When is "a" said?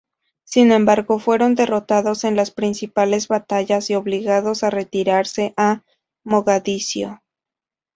4.63-4.71, 5.57-5.83